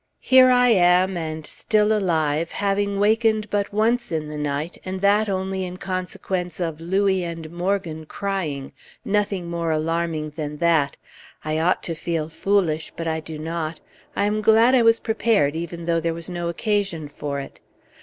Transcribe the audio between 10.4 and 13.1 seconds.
that. I ought to feel foolish; but